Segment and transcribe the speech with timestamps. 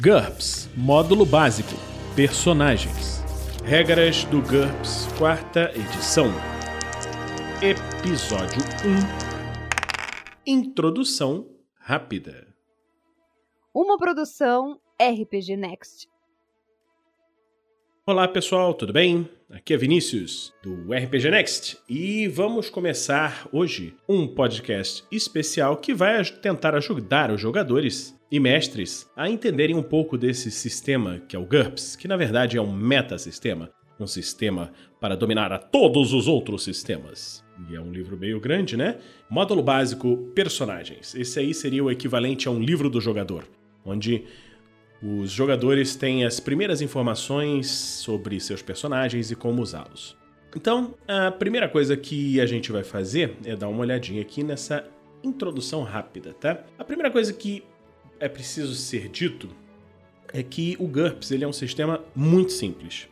[0.00, 1.74] GURPS Módulo Básico
[2.16, 3.22] Personagens
[3.64, 6.26] Regras do GURPS, quarta edição.
[7.62, 11.48] Episódio 1 Introdução
[11.78, 12.54] rápida.
[13.72, 16.13] Uma produção RPG Next.
[18.06, 19.26] Olá pessoal, tudo bem?
[19.48, 26.22] Aqui é Vinícius, do RPG Next, e vamos começar hoje um podcast especial que vai
[26.22, 31.46] tentar ajudar os jogadores e mestres a entenderem um pouco desse sistema que é o
[31.46, 36.62] GURPS, que na verdade é um metasistema, um sistema para dominar a todos os outros
[36.62, 37.42] sistemas.
[37.70, 38.98] E é um livro meio grande, né?
[39.30, 41.14] Módulo básico Personagens.
[41.14, 43.48] Esse aí seria o equivalente a um livro do jogador,
[43.82, 44.26] onde
[45.02, 50.16] os jogadores têm as primeiras informações sobre seus personagens e como usá-los.
[50.56, 54.88] Então, a primeira coisa que a gente vai fazer é dar uma olhadinha aqui nessa
[55.22, 56.64] introdução rápida, tá?
[56.78, 57.64] A primeira coisa que
[58.20, 59.48] é preciso ser dito
[60.32, 63.08] é que o GURPS ele é um sistema muito simples.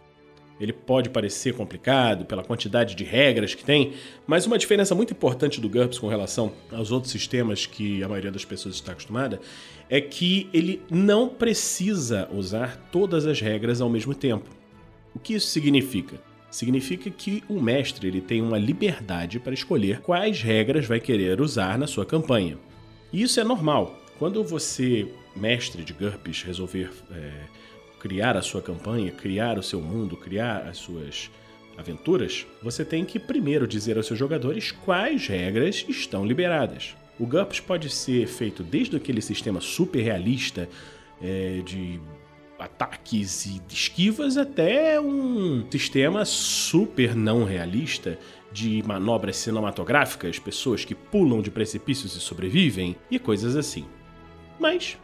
[0.63, 5.61] Ele pode parecer complicado pela quantidade de regras que tem, mas uma diferença muito importante
[5.61, 9.41] do GURPS com relação aos outros sistemas que a maioria das pessoas está acostumada
[9.91, 14.49] é que ele não precisa usar todas as regras ao mesmo tempo.
[15.13, 16.23] O que isso significa?
[16.49, 21.77] Significa que o mestre ele tem uma liberdade para escolher quais regras vai querer usar
[21.77, 22.57] na sua campanha.
[23.13, 23.99] E isso é normal.
[24.17, 27.33] Quando você, mestre de GURPS, resolver é,
[28.03, 31.31] criar a sua campanha, criar o seu mundo, criar as suas
[31.79, 36.97] aventuras, você tem que primeiro dizer aos seus jogadores quais regras estão liberadas.
[37.17, 40.69] O GURPS pode ser feito desde aquele sistema super realista
[41.23, 42.01] é, de
[42.59, 48.19] ataques e esquivas até um sistema super não realista
[48.53, 53.87] de manobras cinematográficas, pessoas que pulam de precipícios e sobrevivem e coisas assim.
[54.59, 54.99] Mas,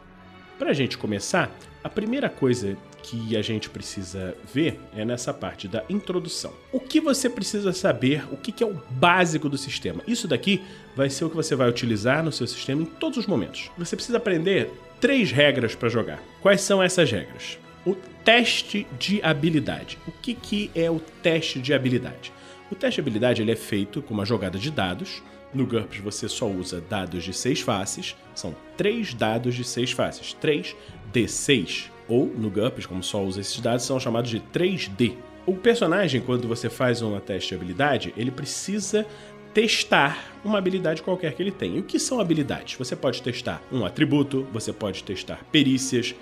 [0.59, 1.49] para a gente começar,
[1.83, 2.77] a primeira coisa
[3.09, 6.53] que a gente precisa ver é nessa parte da introdução.
[6.71, 10.03] O que você precisa saber, o que é o básico do sistema?
[10.07, 10.63] Isso daqui
[10.95, 13.71] vai ser o que você vai utilizar no seu sistema em todos os momentos.
[13.79, 14.71] Você precisa aprender
[15.01, 16.23] três regras para jogar.
[16.43, 17.59] Quais são essas regras?
[17.87, 19.99] O teste de habilidade.
[20.07, 22.31] O que, que é o teste de habilidade?
[22.71, 25.23] O teste de habilidade ele é feito com uma jogada de dados.
[25.55, 28.15] No GURPS você só usa dados de seis faces.
[28.35, 30.37] São três dados de seis faces.
[30.43, 35.15] 3d6 ou no GURPS, como só usa esses dados, são chamados de 3D.
[35.47, 39.07] O personagem, quando você faz uma teste de habilidade, ele precisa
[39.55, 41.77] testar uma habilidade qualquer que ele tem.
[41.77, 42.77] E o que são habilidades?
[42.79, 46.15] Você pode testar um atributo, você pode testar perícias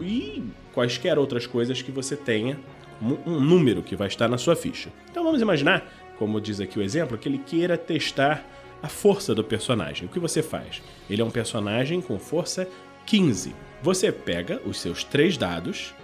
[0.00, 0.42] e
[0.72, 2.58] quaisquer outras coisas que você tenha,
[3.02, 4.90] um número que vai estar na sua ficha.
[5.10, 8.46] Então vamos imaginar, como diz aqui o exemplo, que ele queira testar
[8.82, 10.06] a força do personagem.
[10.06, 10.82] O que você faz?
[11.08, 12.68] Ele é um personagem com força
[13.06, 13.54] 15.
[13.82, 15.94] Você pega os seus três dados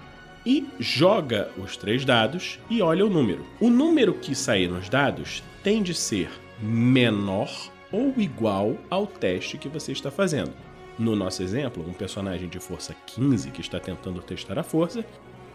[0.45, 3.45] e joga os três dados e olha o número.
[3.61, 7.51] O número que sair nos dados tem de ser menor
[7.93, 10.53] ou igual ao teste que você está fazendo.
[10.99, 15.05] No nosso exemplo, um personagem de força 15 que está tentando testar a força,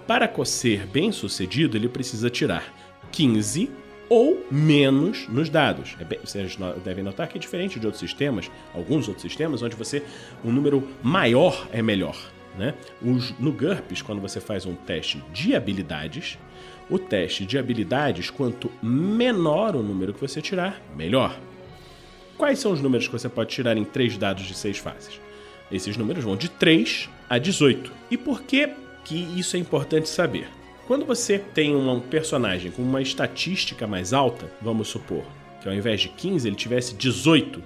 [0.06, 2.72] para ser bem sucedido, ele precisa tirar
[3.12, 3.72] 15
[4.12, 5.96] ou menos nos dados.
[5.98, 9.74] É bem, vocês devem notar que é diferente de outros sistemas, alguns outros sistemas, onde
[9.74, 10.04] você
[10.44, 12.18] um número maior é melhor.
[12.58, 12.74] Né?
[13.02, 16.38] Os, no GURPS, quando você faz um teste de habilidades,
[16.90, 21.40] o teste de habilidades, quanto menor o número que você tirar, melhor.
[22.38, 25.22] Quais são os números que você pode tirar em três dados de seis faces?
[25.72, 27.90] Esses números vão de 3 a 18.
[28.12, 28.72] E por que,
[29.06, 30.50] que isso é importante saber?
[30.88, 35.24] Quando você tem um personagem com uma estatística mais alta, vamos supor
[35.62, 37.62] que ao invés de 15 ele tivesse 18,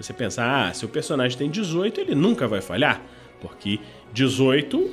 [0.00, 3.00] você pensa, ah, se o personagem tem 18, ele nunca vai falhar,
[3.40, 3.78] porque
[4.12, 4.90] 18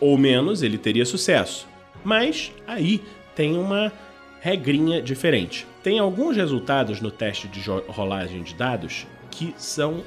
[0.00, 1.66] ou menos ele teria sucesso.
[2.02, 3.00] Mas aí
[3.34, 3.92] tem uma
[4.40, 5.66] regrinha diferente.
[5.82, 10.02] Tem alguns resultados no teste de rolagem de dados que são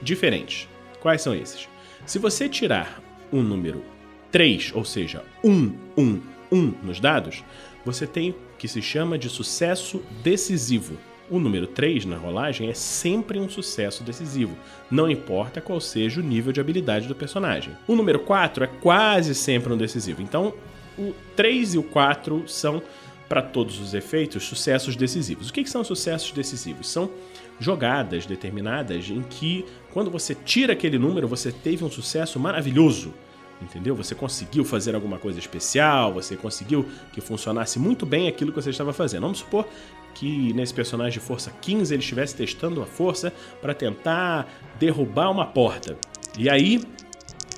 [0.00, 0.68] diferentes.
[1.00, 1.68] Quais são esses?
[2.06, 3.00] Se você tirar
[3.32, 3.84] um número
[4.30, 6.20] 3, ou seja, 1, 1,
[6.54, 7.42] 1 nos dados,
[7.84, 10.96] você tem o que se chama de sucesso decisivo.
[11.30, 14.56] O número 3 na rolagem é sempre um sucesso decisivo,
[14.90, 17.74] não importa qual seja o nível de habilidade do personagem.
[17.88, 20.54] O número 4 é quase sempre um decisivo, então
[20.98, 22.82] o 3 e o 4 são,
[23.26, 25.48] para todos os efeitos, sucessos decisivos.
[25.48, 26.90] O que, que são sucessos decisivos?
[26.90, 27.10] São
[27.58, 33.14] jogadas determinadas em que, quando você tira aquele número, você teve um sucesso maravilhoso
[33.60, 33.94] entendeu?
[33.94, 38.70] Você conseguiu fazer alguma coisa especial, você conseguiu que funcionasse muito bem aquilo que você
[38.70, 39.22] estava fazendo.
[39.22, 39.66] Vamos supor
[40.14, 44.48] que nesse personagem de força 15 ele estivesse testando a força para tentar
[44.78, 45.96] derrubar uma porta.
[46.38, 46.82] E aí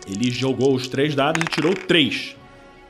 [0.06, 2.36] Ele jogou os três dados e tirou três.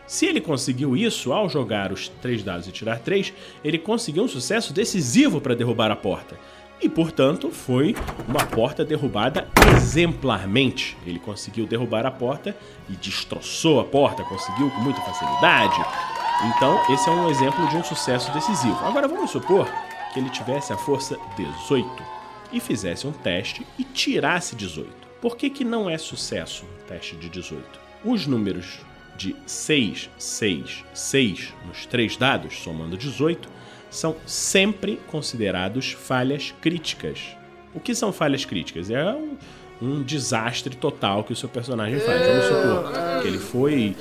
[0.06, 3.32] Se ele conseguiu isso, ao jogar os três dados e tirar três,
[3.64, 6.38] ele conseguiu um sucesso decisivo para derrubar a porta.
[6.80, 7.96] E, portanto, foi
[8.28, 10.96] uma porta derrubada exemplarmente.
[11.06, 12.56] Ele conseguiu derrubar a porta
[12.88, 15.84] e destroçou a porta, conseguiu com muita facilidade.
[16.44, 18.78] Então, esse é um exemplo de um sucesso decisivo.
[18.84, 19.66] Agora, vamos supor
[20.12, 21.88] que ele tivesse a força 18
[22.52, 24.88] e fizesse um teste e tirasse 18.
[25.20, 27.64] Por que, que não é sucesso o teste de 18?
[28.04, 28.80] Os números
[29.16, 33.48] de 6, 6, 6 nos três dados, somando 18,
[33.96, 37.36] são sempre considerados falhas críticas.
[37.74, 38.90] O que são falhas críticas?
[38.90, 39.36] É um,
[39.80, 42.26] um desastre total que o seu personagem faz.
[42.26, 43.96] Vamos supor que ele foi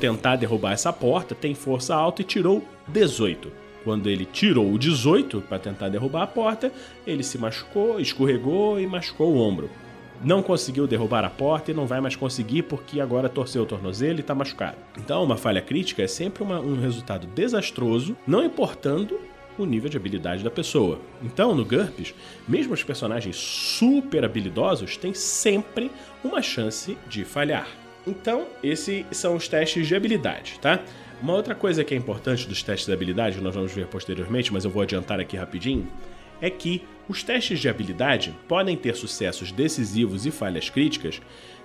[0.00, 3.52] tentar derrubar essa porta, tem força alta e tirou 18.
[3.84, 6.72] Quando ele tirou o 18 para tentar derrubar a porta,
[7.04, 9.68] ele se machucou, escorregou e machucou o ombro
[10.24, 14.18] não conseguiu derrubar a porta e não vai mais conseguir porque agora torceu o tornozelo
[14.18, 14.76] e está machucado.
[14.96, 19.18] Então, uma falha crítica é sempre uma, um resultado desastroso, não importando
[19.58, 21.00] o nível de habilidade da pessoa.
[21.22, 22.14] Então, no GURPS,
[22.48, 25.90] mesmo os personagens super habilidosos têm sempre
[26.22, 27.68] uma chance de falhar.
[28.06, 30.80] Então, esses são os testes de habilidade, tá?
[31.22, 34.52] Uma outra coisa que é importante dos testes de habilidade, que nós vamos ver posteriormente,
[34.52, 35.86] mas eu vou adiantar aqui rapidinho,
[36.40, 41.20] é que os testes de habilidade podem ter sucessos decisivos e falhas críticas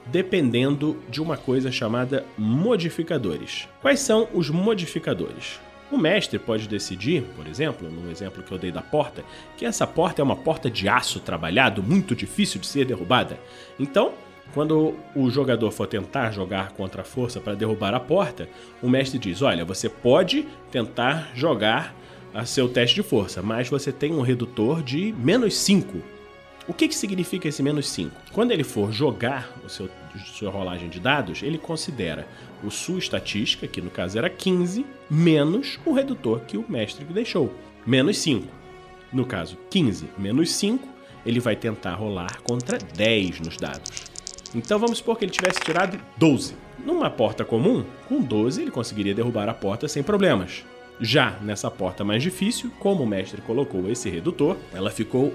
[0.05, 3.67] dependendo de uma coisa chamada modificadores.
[3.81, 5.59] Quais são os modificadores?
[5.89, 9.23] O mestre pode decidir, por exemplo, no exemplo que eu dei da porta,
[9.55, 13.39] que essa porta é uma porta de aço trabalhado, muito difícil de ser derrubada.
[13.79, 14.11] Então,
[14.53, 18.49] quando o jogador for tentar jogar contra a força para derrubar a porta,
[18.81, 21.95] o mestre diz: Olha, você pode tentar jogar
[22.33, 26.16] a seu teste de força, mas você tem um redutor de menos 5.
[26.67, 28.13] O que, que significa esse menos 5?
[28.33, 29.89] Quando ele for jogar o seu,
[30.25, 32.27] sua rolagem de dados, ele considera
[32.61, 37.53] o sua estatística, que no caso era 15, menos o redutor que o mestre deixou,
[37.85, 38.45] menos 5.
[39.13, 40.85] No caso, 15 menos 5,
[41.25, 44.03] ele vai tentar rolar contra 10 nos dados.
[44.53, 46.53] Então vamos supor que ele tivesse tirado 12.
[46.85, 50.65] Numa porta comum, com 12 ele conseguiria derrubar a porta sem problemas.
[50.99, 55.33] Já nessa porta mais difícil, como o mestre colocou esse redutor, ela ficou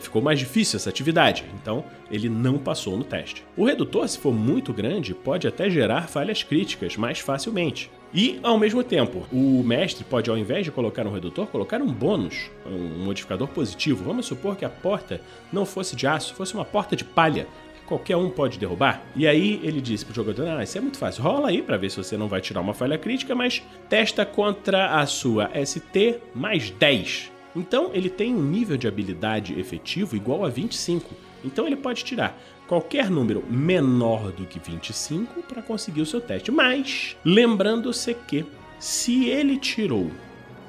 [0.00, 3.44] ficou mais difícil essa atividade, então ele não passou no teste.
[3.56, 7.90] O redutor, se for muito grande, pode até gerar falhas críticas mais facilmente.
[8.12, 11.92] E, ao mesmo tempo, o mestre pode, ao invés de colocar um redutor, colocar um
[11.92, 14.04] bônus, um modificador positivo.
[14.04, 15.20] Vamos supor que a porta
[15.52, 17.48] não fosse de aço, fosse uma porta de palha
[17.86, 19.02] qualquer um pode derrubar.
[19.14, 21.22] E aí ele disse pro jogador: Ah, isso é muito fácil.
[21.22, 24.98] Rola aí para ver se você não vai tirar uma falha crítica, mas testa contra
[25.00, 27.32] a sua ST mais 10.
[27.56, 31.14] Então ele tem um nível de habilidade efetivo igual a 25.
[31.44, 36.50] Então ele pode tirar qualquer número menor do que 25 para conseguir o seu teste.
[36.50, 38.44] Mas lembrando-se que
[38.78, 40.10] se ele tirou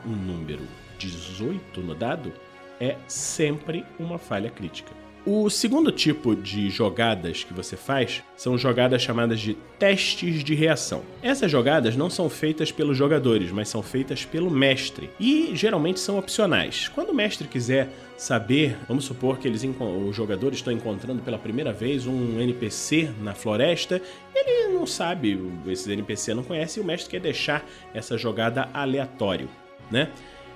[0.06, 0.64] um número
[1.00, 2.32] 18 no dado,
[2.80, 5.05] é sempre uma falha crítica.
[5.28, 11.02] O segundo tipo de jogadas que você faz são jogadas chamadas de testes de reação.
[11.20, 16.20] Essas jogadas não são feitas pelos jogadores, mas são feitas pelo mestre e geralmente são
[16.20, 16.90] opcionais.
[16.90, 21.74] Quando o mestre quiser saber, vamos supor que eles os jogadores estão encontrando pela primeira
[21.74, 24.00] vez um NPC na floresta,
[24.36, 29.50] ele não sabe, esses NPC não conhece e o mestre quer deixar essa jogada aleatório,
[29.90, 30.12] né?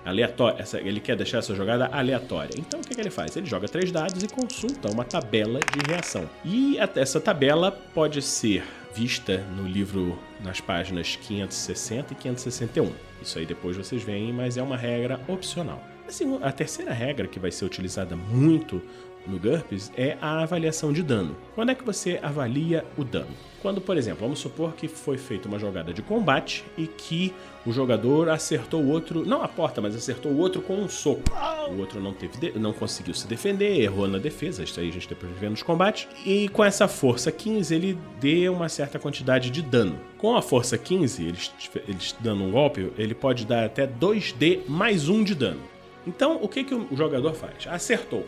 [0.06, 0.64] Aleatória.
[0.80, 2.54] Ele quer deixar essa jogada aleatória.
[2.58, 3.36] Então o que, que, ele faz?
[3.36, 6.30] Ele joga três dados e consulta uma tabela de reação.
[6.44, 8.64] E essa tabela pode ser
[8.94, 12.92] vista no livro nas páginas 560 e 561.
[13.22, 15.84] Isso aí depois vocês veem, mas é uma regra opcional.
[16.08, 18.82] Assim, a terceira regra que vai ser utilizada muito
[19.28, 21.36] no GURPS é a avaliação de dano.
[21.56, 23.32] Quando é que você avalia o dano?
[23.62, 27.34] Quando, por exemplo, vamos supor que foi feita uma jogada de combate e que
[27.66, 31.24] o jogador acertou o outro, não a porta, mas acertou o outro com um soco.
[31.70, 35.10] O outro não teve, não conseguiu se defender, errou na defesa, isso aí a gente
[35.10, 36.08] depois vê nos combates.
[36.26, 40.00] E com essa força 15 ele deu uma certa quantidade de dano.
[40.18, 41.52] Com a força 15, eles,
[41.88, 45.62] eles dando um golpe, ele pode dar até 2d mais 1 de dano.
[46.08, 47.68] Então, o que, que o jogador faz?
[47.68, 48.26] Acertou.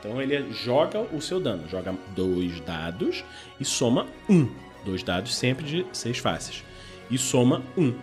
[0.00, 3.22] Então ele joga o seu dano, joga dois dados
[3.60, 4.48] e soma um.
[4.84, 6.64] Dois dados sempre de seis faces.
[7.10, 7.94] E soma um,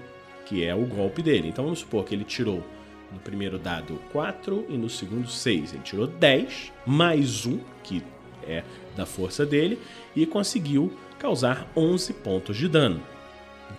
[0.45, 1.49] que é o golpe dele.
[1.49, 2.63] Então vamos supor que ele tirou
[3.11, 5.73] no primeiro dado 4 e no segundo 6.
[5.73, 8.03] Ele tirou 10 mais um, que
[8.43, 8.63] é
[8.95, 9.79] da força dele,
[10.15, 13.01] e conseguiu causar 11 pontos de dano.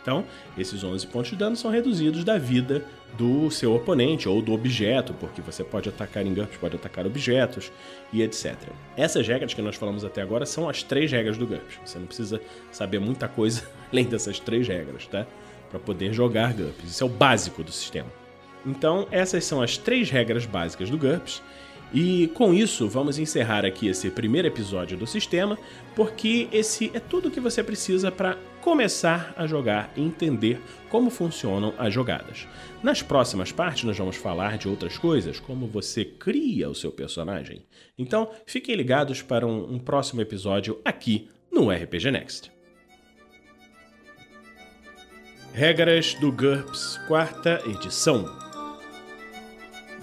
[0.01, 0.25] Então,
[0.57, 2.85] esses 11 pontos de dano são reduzidos da vida
[3.17, 7.73] do seu oponente ou do objeto, porque você pode atacar em GURPS, pode atacar objetos
[8.13, 8.55] e etc.
[8.97, 11.79] Essas regras que nós falamos até agora são as três regras do GURPS.
[11.85, 12.41] Você não precisa
[12.71, 15.27] saber muita coisa além dessas três regras, tá?
[15.71, 16.91] Para poder jogar GURPS.
[16.91, 18.11] Isso é o básico do sistema.
[18.67, 21.43] Então, essas são as três regras básicas do GURPS.
[21.93, 25.59] E com isso, vamos encerrar aqui esse primeiro episódio do sistema,
[25.97, 31.73] porque esse é tudo que você precisa para começar a jogar e entender como funcionam
[31.79, 32.47] as jogadas.
[32.83, 37.63] Nas próximas partes, nós vamos falar de outras coisas, como você cria o seu personagem.
[37.97, 42.53] Então, fiquem ligados para um, um próximo episódio aqui no RPG Next.
[45.53, 48.48] Regras do GURPS, quarta edição.